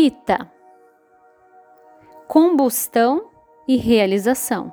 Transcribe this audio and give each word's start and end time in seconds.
Pita. 0.00 0.48
Combustão 2.28 3.30
e 3.66 3.76
realização. 3.76 4.72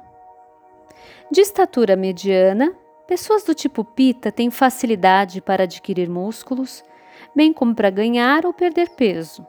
De 1.32 1.42
estatura 1.42 1.96
mediana, 1.96 2.72
pessoas 3.08 3.44
do 3.44 3.56
tipo 3.56 3.84
Pita 3.84 4.32
têm 4.32 4.52
facilidade 4.52 5.42
para 5.42 5.64
adquirir 5.64 6.08
músculos, 6.08 6.84
bem 7.36 7.52
como 7.52 7.74
para 7.74 7.90
ganhar 7.90 8.46
ou 8.46 8.54
perder 8.54 8.90
peso. 8.90 9.44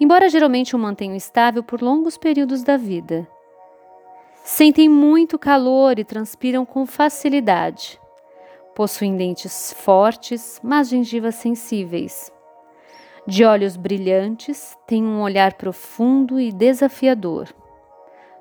Embora 0.00 0.30
geralmente 0.30 0.74
o 0.74 0.78
mantenham 0.78 1.14
estável 1.14 1.62
por 1.62 1.82
longos 1.82 2.16
períodos 2.16 2.62
da 2.62 2.78
vida. 2.78 3.28
Sentem 4.44 4.88
muito 4.88 5.38
calor 5.38 5.98
e 5.98 6.04
transpiram 6.04 6.64
com 6.64 6.86
facilidade. 6.86 8.00
Possuem 8.74 9.14
dentes 9.14 9.74
fortes, 9.74 10.58
mas 10.64 10.88
gengivas 10.88 11.34
sensíveis. 11.34 12.34
De 13.26 13.44
olhos 13.44 13.76
brilhantes, 13.76 14.78
têm 14.86 15.02
um 15.02 15.20
olhar 15.20 15.54
profundo 15.54 16.38
e 16.38 16.52
desafiador. 16.52 17.48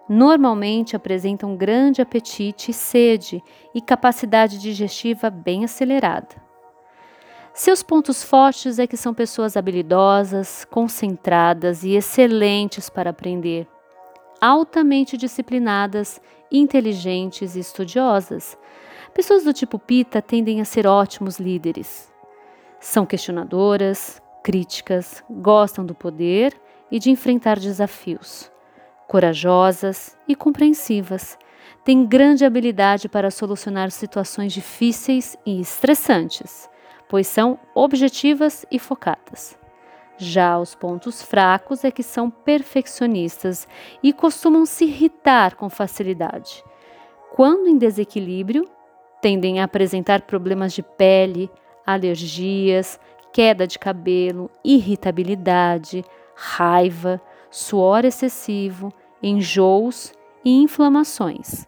Normalmente 0.08 0.96
apresentam 0.96 1.56
grande 1.56 2.04
apetite 2.04 2.70
e 2.70 2.74
sede 2.74 3.44
e 3.74 3.82
capacidade 3.82 4.60
digestiva 4.60 5.32
bem 5.32 5.64
acelerada. 5.64 6.46
Seus 7.52 7.82
pontos 7.82 8.24
fortes 8.24 8.78
é 8.78 8.86
que 8.86 8.96
são 8.96 9.12
pessoas 9.12 9.58
habilidosas, 9.58 10.64
concentradas 10.66 11.84
e 11.84 11.96
excelentes 11.96 12.88
para 12.88 13.10
aprender, 13.10 13.68
altamente 14.40 15.18
disciplinadas, 15.18 16.22
inteligentes 16.52 17.56
e 17.56 17.60
estudiosas. 17.60 18.56
Pessoas 19.16 19.44
do 19.44 19.54
tipo 19.54 19.80
Pita 19.80 20.22
tendem 20.22 20.62
a 20.62 20.66
ser 20.66 20.86
ótimos 20.86 21.40
líderes. 21.40 22.14
São 22.80 23.06
questionadoras, 23.06 24.22
críticas, 24.46 25.24
gostam 25.28 25.84
do 25.84 25.96
poder 25.96 26.54
e 26.92 27.00
de 27.00 27.10
enfrentar 27.10 27.58
desafios. 27.58 28.52
Corajosas 29.08 30.16
e 30.28 30.36
compreensivas, 30.36 31.36
têm 31.84 32.06
grande 32.06 32.46
habilidade 32.46 33.10
para 33.10 33.32
solucionar 33.32 33.90
situações 33.90 34.54
difíceis 34.54 35.36
e 35.48 35.60
estressantes, 35.60 36.70
pois 37.10 37.26
são 37.26 37.60
objetivas 37.74 38.68
e 38.70 38.78
focadas. 38.78 39.58
Já 40.16 40.60
os 40.60 40.76
pontos 40.76 41.24
fracos 41.24 41.84
é 41.84 41.90
que 41.90 42.04
são 42.04 42.30
perfeccionistas 42.30 43.68
e 44.04 44.14
costumam 44.14 44.64
se 44.64 44.86
irritar 44.86 45.56
com 45.56 45.72
facilidade. 45.72 46.64
Quando 47.34 47.68
em 47.68 47.80
desequilíbrio, 47.80 48.70
tendem 49.24 49.60
a 49.60 49.64
apresentar 49.64 50.22
problemas 50.22 50.72
de 50.72 50.84
pele, 50.84 51.50
alergias, 51.86 53.00
queda 53.36 53.68
de 53.68 53.78
cabelo, 53.78 54.50
irritabilidade, 54.64 56.06
raiva, 56.34 57.22
suor 57.52 58.06
excessivo, 58.06 58.94
enjoos 59.22 60.14
e 60.46 60.52
inflamações. 60.52 61.68